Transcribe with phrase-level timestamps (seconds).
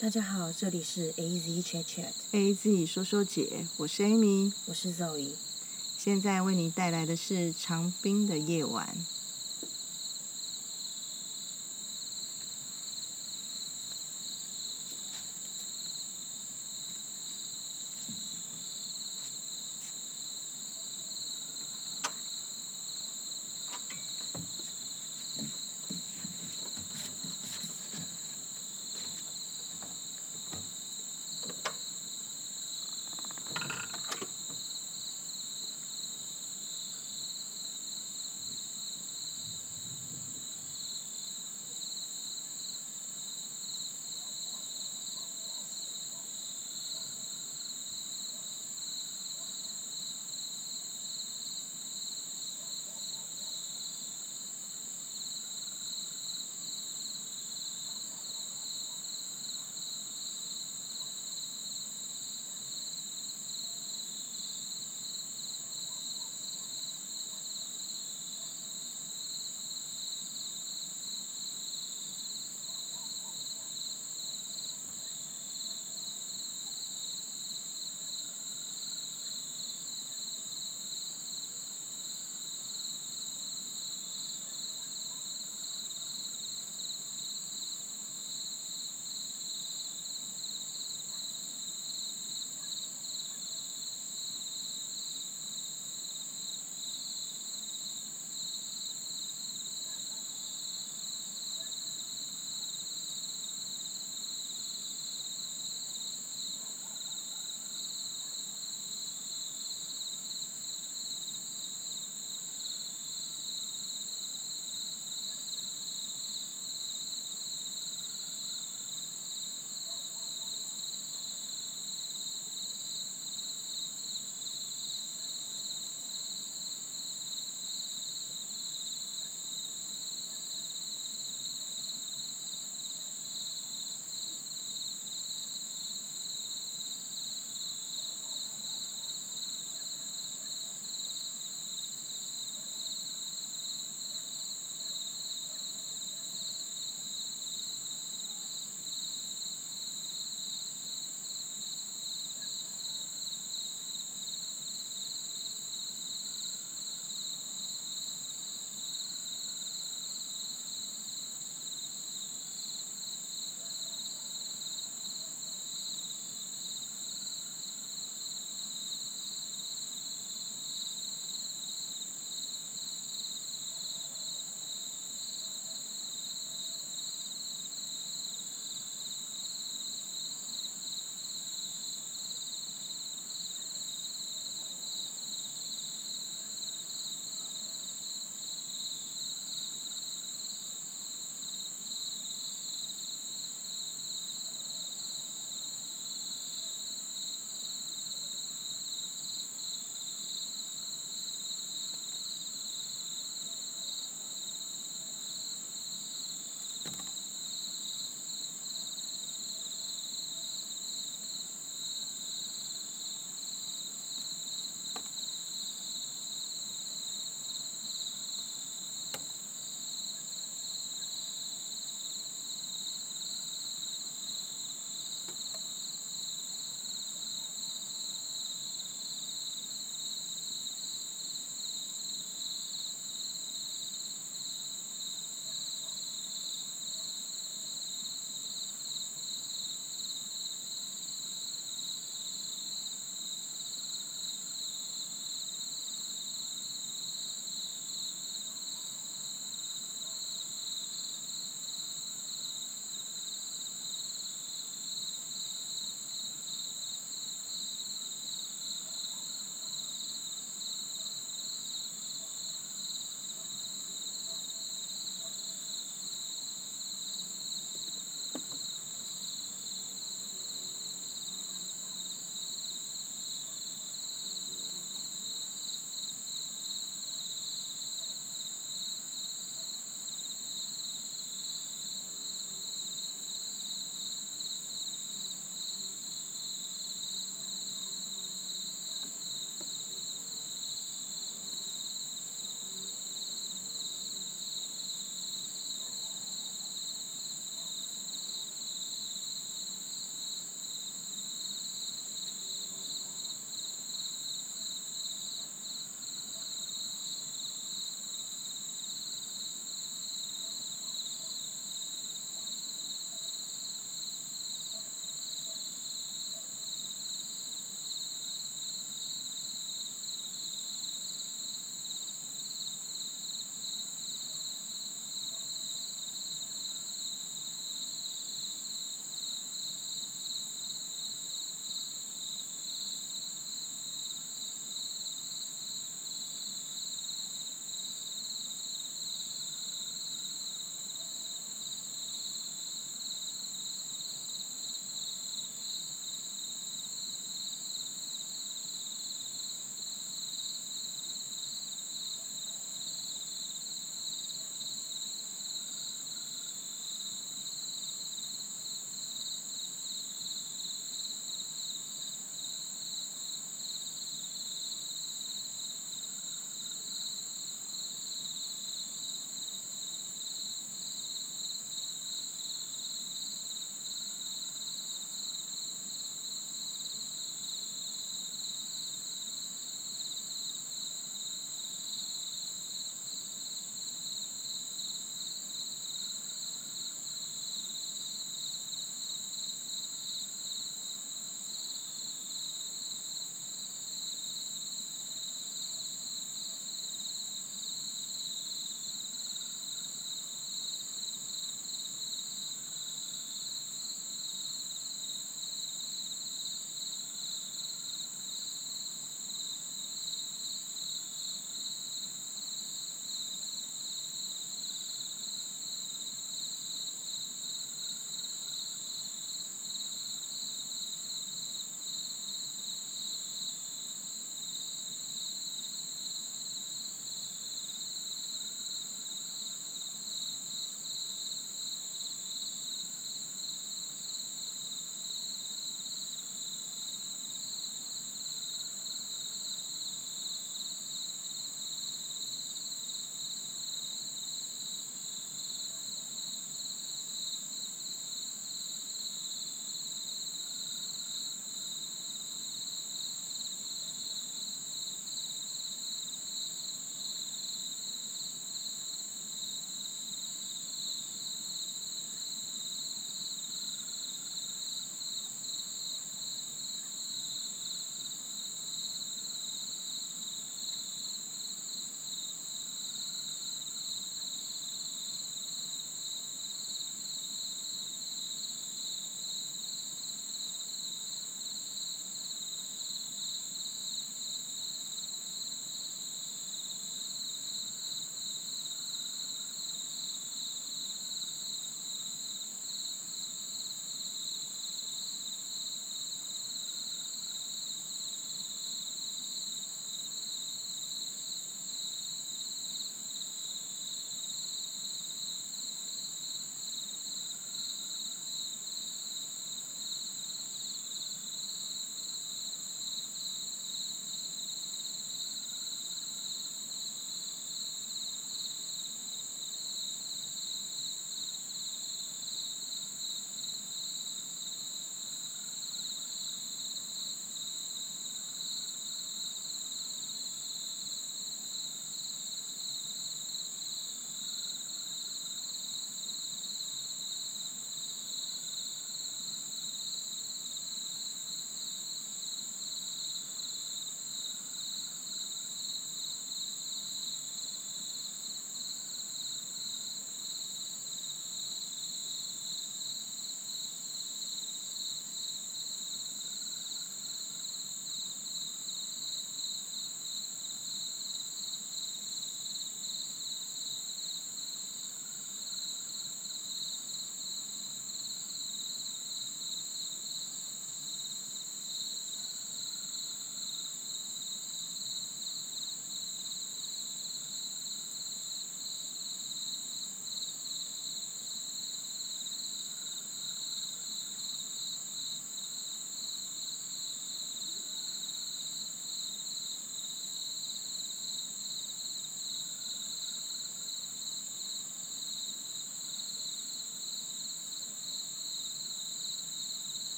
[0.00, 5.32] 大家好，这里是 A Z Chat Chat，A Z 说说姐，我是 Amy，我是 Zoe。
[5.98, 8.96] 现在为你带来的是长冰的夜晚。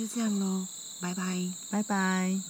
[0.00, 0.66] 就这样喽，
[0.98, 1.52] 拜拜。
[1.68, 2.49] 拜拜。